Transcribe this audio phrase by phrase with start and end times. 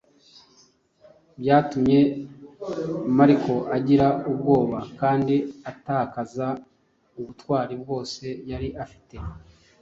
[1.39, 1.99] byatumye
[3.17, 5.35] Mariko agira ubwoba kandi
[5.71, 6.47] atakaza
[7.19, 9.15] ubutwari bwose yari afite.